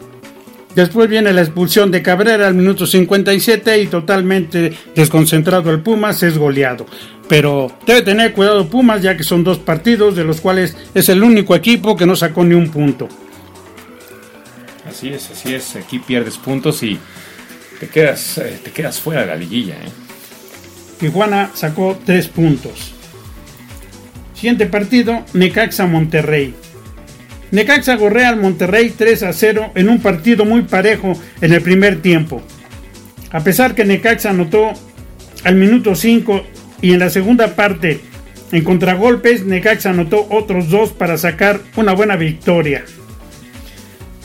[0.74, 6.38] Después viene la expulsión de Cabrera al minuto 57 y totalmente desconcentrado el Pumas es
[6.38, 6.86] goleado.
[7.28, 11.22] Pero debe tener cuidado Pumas ya que son dos partidos de los cuales es el
[11.22, 13.08] único equipo que no sacó ni un punto.
[14.88, 15.76] Así es, así es.
[15.76, 16.98] Aquí pierdes puntos y
[17.78, 19.74] te quedas, eh, te quedas fuera de la liguilla.
[19.74, 19.90] ¿eh?
[20.98, 22.92] Tijuana sacó tres puntos.
[24.34, 26.54] Siguiente partido, Necaxa Monterrey.
[27.52, 31.12] Necaxa gorrea al Monterrey 3 a 0 en un partido muy parejo
[31.42, 32.40] en el primer tiempo.
[33.30, 34.72] A pesar que Necaxa anotó
[35.44, 36.44] al minuto 5
[36.80, 38.00] y en la segunda parte
[38.52, 42.84] en contragolpes, Necaxa anotó otros dos para sacar una buena victoria.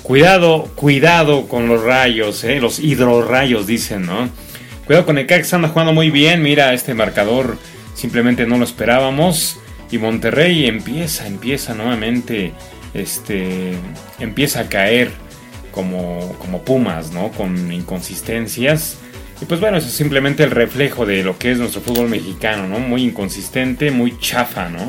[0.04, 2.62] Cuidado, cuidado con los rayos, ¿eh?
[2.62, 4.30] los hidrorrayos dicen, ¿no?
[4.86, 7.58] Cuidado con Necaxa, anda jugando muy bien, mira este marcador,
[7.94, 9.60] simplemente no lo esperábamos.
[9.92, 12.54] Y Monterrey empieza, empieza nuevamente
[12.94, 13.74] este,
[14.20, 15.12] empieza a caer
[15.72, 17.30] como, como Pumas, ¿no?
[17.32, 18.98] Con inconsistencias.
[19.42, 22.68] Y pues bueno, eso es simplemente el reflejo de lo que es nuestro fútbol mexicano,
[22.68, 22.80] ¿no?
[22.80, 24.80] Muy inconsistente, muy chafa, ¿no?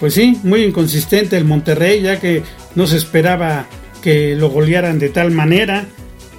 [0.00, 2.42] Pues sí, muy inconsistente el Monterrey, ya que
[2.74, 3.66] no se esperaba
[4.02, 5.86] que lo golearan de tal manera,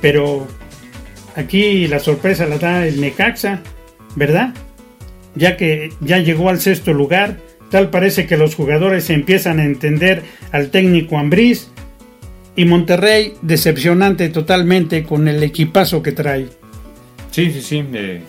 [0.01, 0.45] pero
[1.37, 3.61] aquí la sorpresa la da el Necaxa,
[4.17, 4.53] ¿verdad?
[5.33, 7.37] Ya que ya llegó al sexto lugar,
[7.73, 11.69] tal parece que los jugadores empiezan a entender al técnico Ambriz
[12.55, 16.49] y Monterrey decepcionante totalmente con el equipazo que trae.
[17.31, 17.83] Sí, sí, sí.
[17.93, 18.21] eh,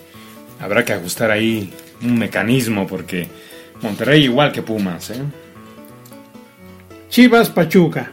[0.61, 1.71] habrá que ajustar ahí
[2.03, 3.29] un mecanismo porque
[3.83, 5.21] Monterrey igual que Pumas, ¿eh?
[7.11, 8.13] Chivas Pachuca.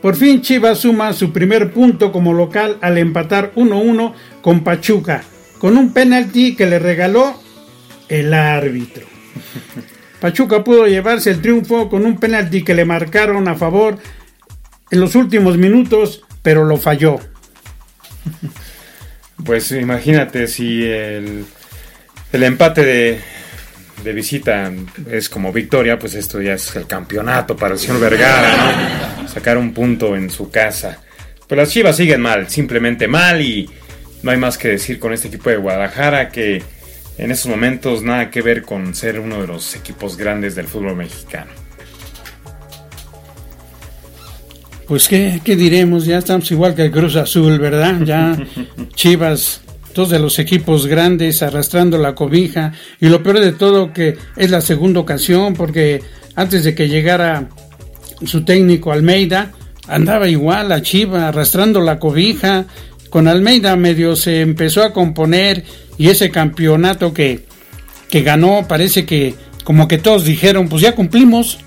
[0.00, 5.22] Por fin Chivas suma su primer punto como local al empatar 1-1 con Pachuca,
[5.60, 7.40] con un penalti que le regaló
[8.08, 9.06] el árbitro.
[10.22, 13.98] Pachuca pudo llevarse el triunfo con un penalti que le marcaron a favor
[14.88, 17.18] en los últimos minutos, pero lo falló.
[19.44, 21.44] Pues imagínate si el,
[22.32, 23.20] el empate de,
[24.04, 24.70] de visita
[25.10, 29.26] es como victoria, pues esto ya es el campeonato para el señor Vergara, ¿no?
[29.26, 31.00] Sacar un punto en su casa.
[31.48, 33.68] Pues las Chivas siguen mal, simplemente mal y
[34.22, 36.62] no hay más que decir con este equipo de Guadalajara que
[37.18, 40.96] en estos momentos nada que ver con ser uno de los equipos grandes del fútbol
[40.96, 41.50] mexicano.
[44.86, 48.02] Pues qué, qué diremos, ya estamos igual que el Cruz Azul, ¿verdad?
[48.04, 48.36] Ya
[48.94, 49.62] Chivas,
[49.94, 54.50] dos de los equipos grandes arrastrando la cobija y lo peor de todo que es
[54.50, 56.02] la segunda ocasión porque
[56.34, 57.48] antes de que llegara
[58.24, 59.52] su técnico Almeida
[59.88, 62.66] andaba igual a Chiva arrastrando la cobija
[63.12, 65.62] con Almeida medio se empezó a componer
[65.98, 67.44] y ese campeonato que,
[68.10, 71.60] que ganó parece que como que todos dijeron pues ya cumplimos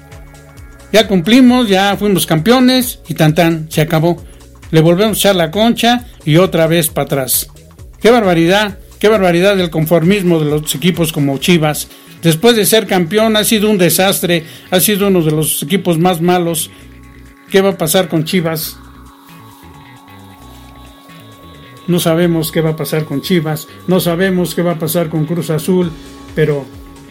[0.96, 4.24] ya cumplimos, ya fuimos campeones y tan tan, se acabó.
[4.72, 7.48] Le volvemos a echar la concha y otra vez para atrás.
[8.00, 11.90] Qué barbaridad, qué barbaridad del conformismo de los equipos como Chivas.
[12.22, 16.22] Después de ser campeón ha sido un desastre, ha sido uno de los equipos más
[16.22, 16.72] malos.
[17.52, 18.78] ¿Qué va a pasar con Chivas?
[21.88, 25.26] No sabemos qué va a pasar con Chivas, no sabemos qué va a pasar con
[25.26, 25.92] Cruz Azul,
[26.36, 26.66] pero,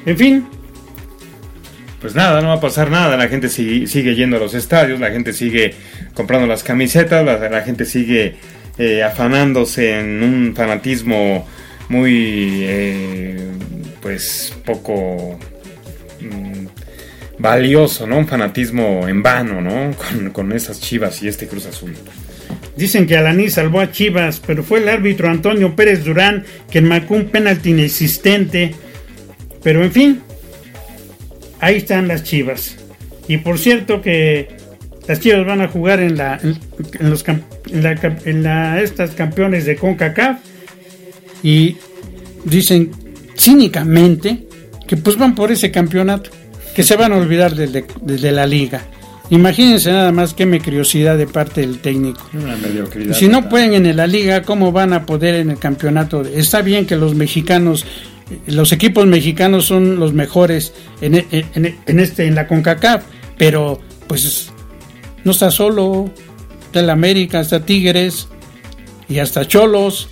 [0.05, 0.47] en fin,
[2.01, 5.11] Pues nada, no va a pasar nada, la gente sigue, yendo a los estadios, la
[5.11, 5.75] gente sigue
[6.13, 8.37] comprando las camisetas, la, la gente sigue
[8.77, 11.47] eh, afanándose en un fanatismo
[11.89, 13.53] muy, eh,
[14.03, 15.39] pues, poco
[16.21, 16.67] mm,
[17.39, 18.19] valioso, ¿no?
[18.19, 19.95] Un fanatismo en vano, ¿no?
[19.97, 21.95] Con, con esas chivas y este Cruz Azul.
[22.77, 27.15] Dicen que Alaní salvó a Chivas, pero fue el árbitro Antonio Pérez Durán quien marcó
[27.15, 28.75] un penalti inexistente.
[29.63, 30.21] Pero en fin,
[31.61, 32.77] ahí están las Chivas.
[33.29, 34.49] Y por cierto que
[35.07, 36.41] las Chivas van a jugar en la
[38.83, 40.39] estas campeones de CONCACAF
[41.43, 41.77] y
[42.45, 42.91] dicen
[43.37, 44.47] cínicamente
[44.87, 46.31] que pues van por ese campeonato,
[46.75, 48.83] que se van a olvidar de, del de la liga.
[49.31, 52.29] Imagínense nada más qué mecriosidad de parte del técnico.
[52.35, 53.15] Una mediocridad.
[53.15, 53.49] Si no total.
[53.51, 56.23] pueden en la liga, ¿cómo van a poder en el campeonato?
[56.23, 57.87] Está bien que los mexicanos,
[58.47, 63.03] los equipos mexicanos son los mejores en, e- en- en este, en la CONCACAF,
[63.39, 64.51] pero pues
[65.25, 66.11] no está solo,
[66.67, 68.29] está el América, está Tigres
[69.09, 70.09] y hasta Cholos.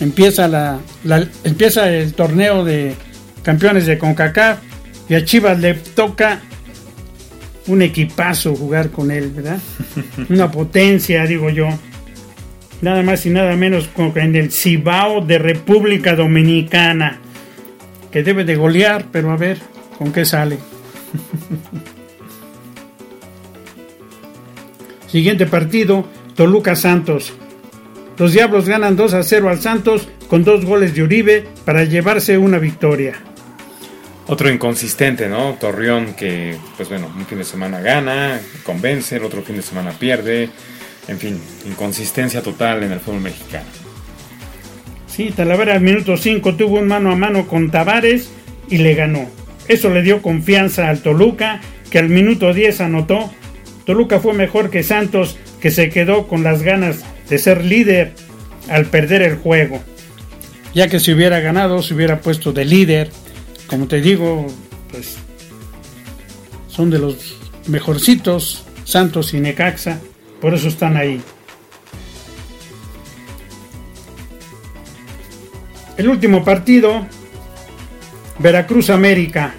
[0.00, 2.94] Empieza, la, la- empieza el torneo de
[3.42, 4.58] campeones de CONCACAF
[5.08, 6.40] y a Chivas le toca
[7.66, 9.58] un equipazo jugar con él, ¿verdad?
[10.28, 11.68] Una potencia, digo yo.
[12.82, 17.20] Nada más y nada menos como en el Cibao de República Dominicana.
[18.10, 19.58] Que debe de golear, pero a ver
[19.98, 20.58] con qué sale.
[25.06, 27.32] Siguiente partido, Toluca Santos.
[28.16, 32.38] Los Diablos ganan 2 a 0 al Santos con dos goles de Uribe para llevarse
[32.38, 33.14] una victoria.
[34.30, 35.54] Otro inconsistente, ¿no?
[35.54, 39.90] Torreón que, pues bueno, un fin de semana gana, convence, el otro fin de semana
[39.90, 40.48] pierde.
[41.08, 43.66] En fin, inconsistencia total en el fútbol mexicano.
[45.08, 48.30] Sí, Talavera al minuto 5 tuvo un mano a mano con Tavares
[48.68, 49.28] y le ganó.
[49.66, 53.32] Eso le dio confianza al Toluca, que al minuto 10 anotó.
[53.84, 58.12] Toluca fue mejor que Santos, que se quedó con las ganas de ser líder
[58.68, 59.82] al perder el juego.
[60.72, 63.10] Ya que si hubiera ganado, se hubiera puesto de líder.
[63.70, 64.48] Como te digo,
[64.90, 65.16] pues
[66.66, 70.00] son de los mejorcitos, Santos y Necaxa,
[70.40, 71.20] por eso están ahí.
[75.96, 77.06] El último partido,
[78.40, 79.54] Veracruz América.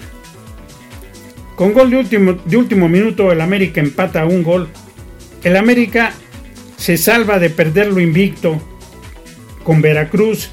[1.56, 4.68] Con gol de último, de último minuto, el América empata un gol.
[5.42, 6.12] El América
[6.76, 8.60] se salva de perderlo invicto
[9.64, 10.50] con Veracruz,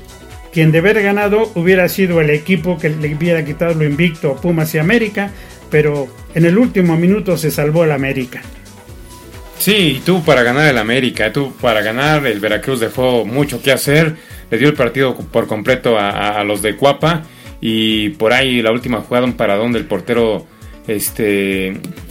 [0.52, 4.42] quien de haber ganado hubiera sido el equipo que le hubiera quitado lo invicto a
[4.42, 5.32] Pumas y América,
[5.70, 8.42] pero en el último minuto se salvó el América.
[9.60, 13.72] Sí, y tú para ganar el América, tú para ganar el Veracruz dejó mucho que
[13.72, 14.16] hacer,
[14.50, 17.24] le dio el partido por completo a, los de Cuapa
[17.62, 20.48] y por ahí la última jugada un paradón del portero
[20.88, 21.68] este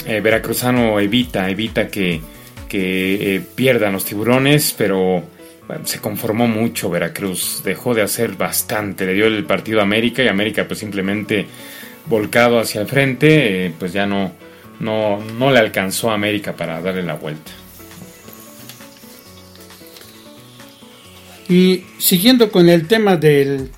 [0.06, 2.20] eh, veracruzano evita evita que,
[2.68, 5.24] que eh, pierdan los tiburones, pero
[5.84, 10.28] se conformó mucho Veracruz, dejó de hacer bastante, le dio el partido a América y
[10.28, 11.46] América pues simplemente
[12.06, 14.32] volcado hacia el frente, eh, pues ya no,
[14.80, 17.52] no, no le alcanzó a América para darle la vuelta.
[21.48, 23.70] Y siguiendo con el tema del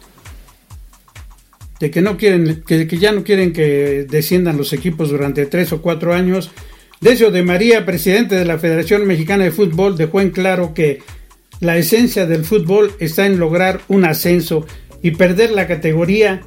[1.79, 5.73] de que no quieren, que, que, ya no quieren que desciendan los equipos durante tres
[5.73, 6.51] o cuatro años,
[7.01, 11.01] Decio de María, presidente de la Federación Mexicana de Fútbol, dejó en claro que
[11.61, 14.67] la esencia del fútbol está en lograr un ascenso
[15.03, 16.43] y perder la categoría.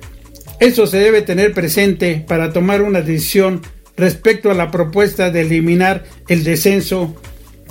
[0.59, 3.61] Eso se debe tener presente para tomar una decisión
[3.95, 7.16] respecto a la propuesta de eliminar el descenso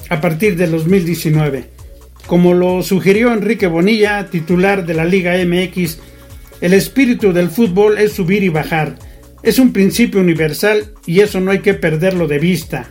[0.09, 1.65] a partir de 2019.
[2.27, 5.99] Como lo sugirió Enrique Bonilla, titular de la Liga MX,
[6.61, 8.97] el espíritu del fútbol es subir y bajar.
[9.43, 12.89] Es un principio universal y eso no hay que perderlo de vista.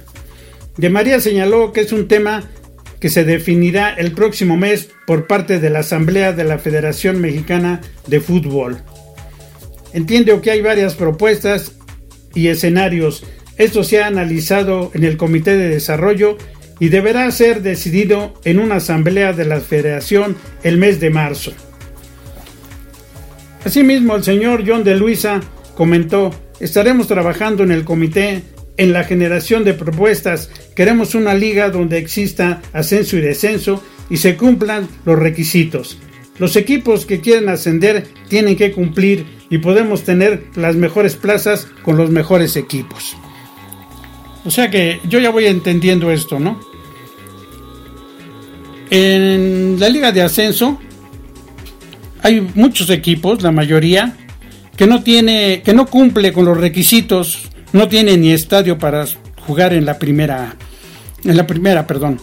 [0.76, 2.44] De María señaló que es un tema
[3.02, 7.82] que se definirá el próximo mes por parte de la Asamblea de la Federación Mexicana
[8.08, 8.78] de Fútbol.
[9.92, 11.74] Entiendo que hay varias propuestas
[12.36, 13.26] y escenarios.
[13.58, 16.38] Esto se ha analizado en el Comité de Desarrollo
[16.80, 21.52] y deberá ser decidido en una asamblea de la Federación el mes de marzo.
[23.66, 25.42] Asimismo, el señor John de Luisa
[25.76, 28.44] comentó, estaremos trabajando en el comité
[28.82, 30.50] en la generación de propuestas.
[30.76, 36.00] Queremos una liga donde exista ascenso y descenso y se cumplan los requisitos.
[36.40, 41.96] Los equipos que quieren ascender tienen que cumplir y podemos tener las mejores plazas con
[41.96, 43.16] los mejores equipos.
[44.46, 46.60] O sea que yo ya voy entendiendo esto, ¿no?
[48.90, 50.80] En la liga de ascenso
[52.24, 54.18] hay muchos equipos, la mayoría,
[54.76, 59.06] que no tiene, que no cumple con los requisitos no tiene ni estadio para
[59.46, 60.56] jugar en la primera,
[61.24, 62.20] en la primera, perdón.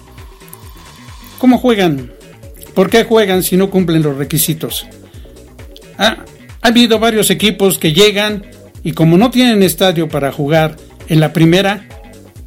[1.38, 2.12] ¿Cómo juegan?
[2.74, 4.86] ¿Por qué juegan si no cumplen los requisitos?
[5.98, 6.16] ha
[6.60, 8.46] habido varios equipos que llegan
[8.84, 10.76] y como no tienen estadio para jugar
[11.08, 11.88] en la primera,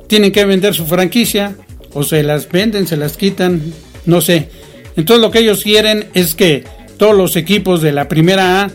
[0.07, 1.55] tienen que vender su franquicia
[1.93, 3.61] o se las venden, se las quitan,
[4.05, 4.49] no sé.
[4.95, 6.63] Entonces lo que ellos quieren es que
[6.97, 8.71] todos los equipos de la primera A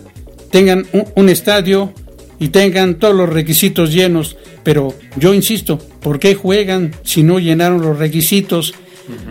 [0.50, 1.92] tengan un estadio
[2.38, 4.36] y tengan todos los requisitos llenos.
[4.62, 8.74] Pero yo insisto, ¿por qué juegan si no llenaron los requisitos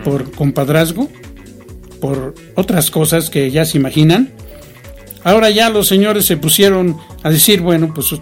[0.04, 1.10] por compadrazgo?
[2.00, 4.30] Por otras cosas que ya se imaginan.
[5.24, 8.14] Ahora ya los señores se pusieron a decir, bueno, pues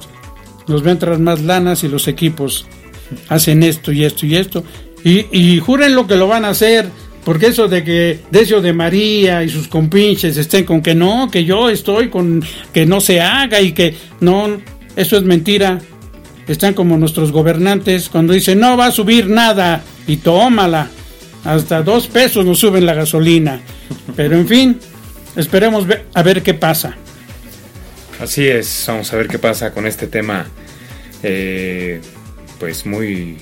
[0.67, 2.67] nos va a entrar más lanas y los equipos
[3.29, 4.65] hacen esto y esto y esto.
[5.05, 6.89] Y, y juren lo que lo van a hacer.
[7.25, 11.45] Porque eso de que Decio de María y sus compinches estén con que no, que
[11.45, 14.61] yo estoy con que no se haga y que no,
[14.97, 15.81] eso es mentira.
[16.47, 20.89] Están como nuestros gobernantes cuando dicen no va a subir nada y tómala.
[21.45, 23.61] Hasta dos pesos nos suben la gasolina.
[24.17, 24.79] Pero en fin,
[25.37, 26.97] esperemos a ver qué pasa.
[28.21, 30.47] Así es, vamos a ver qué pasa con este tema,
[31.23, 32.01] eh,
[32.61, 33.39] pues muy,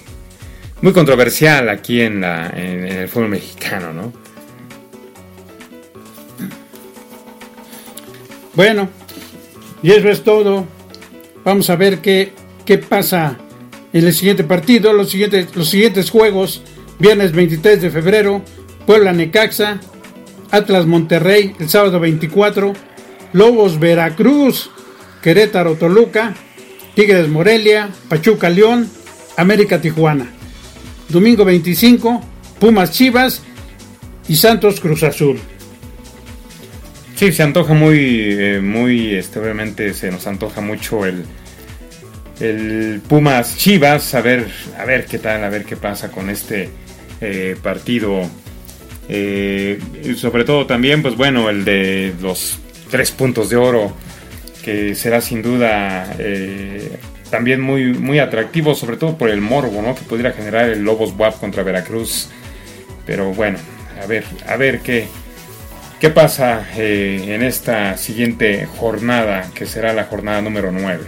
[0.80, 4.12] muy controversial aquí en, la, en el fútbol mexicano, ¿no?
[8.54, 8.88] Bueno,
[9.82, 10.66] y eso es todo.
[11.44, 12.32] Vamos a ver qué,
[12.64, 13.38] qué pasa
[13.92, 16.62] en el siguiente partido, los siguientes, los siguientes juegos.
[16.98, 18.42] Viernes 23 de febrero,
[18.86, 19.80] Puebla Necaxa,
[20.52, 22.74] Atlas Monterrey el sábado 24,
[23.32, 24.70] Lobos Veracruz,
[25.20, 26.34] Querétaro Toluca,
[26.94, 28.88] Tigres Morelia, Pachuca León,
[29.36, 30.30] América Tijuana.
[31.08, 32.22] Domingo 25,
[32.60, 33.42] Pumas Chivas
[34.28, 35.40] y Santos Cruz Azul.
[37.14, 41.24] Sí, se antoja muy, eh, muy, este, obviamente se nos antoja mucho el,
[42.40, 44.48] el Pumas Chivas, a ver,
[44.78, 46.70] a ver qué tal, a ver qué pasa con este
[47.20, 48.28] eh, partido.
[49.08, 52.58] Eh, y sobre todo también, pues bueno, el de los
[52.90, 53.94] tres puntos de oro,
[54.64, 56.16] que será sin duda
[57.30, 59.94] también muy, muy atractivo, sobre todo por el morbo, ¿no?
[59.94, 62.28] Que pudiera generar el Lobos WAP contra Veracruz.
[63.06, 63.58] Pero bueno,
[64.02, 65.08] a ver, a ver qué,
[66.02, 71.04] ¿Qué pasa eh, en esta siguiente jornada, que será la jornada número 9?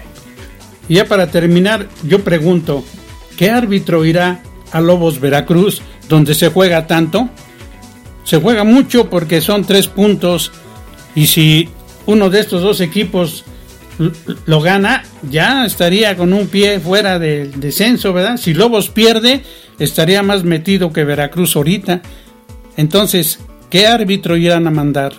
[0.88, 2.84] Y ya para terminar, yo pregunto,
[3.36, 4.40] ¿qué árbitro irá
[4.70, 7.28] a Lobos Veracruz, donde se juega tanto?
[8.22, 10.52] Se juega mucho porque son tres puntos
[11.16, 11.70] y si
[12.06, 13.44] uno de estos dos equipos
[14.46, 18.36] lo gana, ya estaría con un pie fuera del descenso, ¿verdad?
[18.36, 19.42] Si Lobos pierde,
[19.80, 22.00] estaría más metido que Veracruz ahorita.
[22.76, 23.40] Entonces,
[23.74, 25.14] ¿qué árbitro irán a mandar?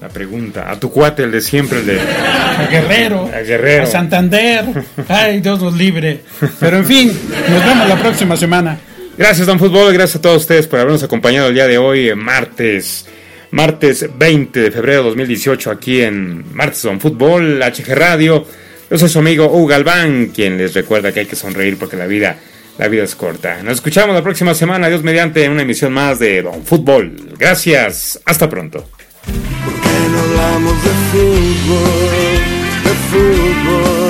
[0.00, 1.98] La pregunta, a tu cuate, el de siempre, el de...
[1.98, 4.64] A Guerrero, a Guerrero, a Santander,
[5.08, 6.20] ay, Dios nos libre.
[6.60, 7.12] Pero en fin,
[7.50, 8.78] nos vemos la próxima semana.
[9.18, 13.06] Gracias, Don Fútbol, gracias a todos ustedes por habernos acompañado el día de hoy, martes
[13.50, 18.46] martes 20 de febrero de 2018 aquí en Martes on Fútbol, HG Radio.
[18.88, 22.06] Yo soy su amigo Hugo Galván, quien les recuerda que hay que sonreír porque la
[22.06, 22.36] vida,
[22.78, 23.62] la vida es corta.
[23.62, 27.16] Nos escuchamos la próxima semana, Dios mediante, en una emisión más de Don Fútbol.
[27.38, 28.88] Gracias, hasta pronto.
[29.24, 32.40] ¿Por qué no hablamos de fútbol,
[32.84, 34.03] de fútbol?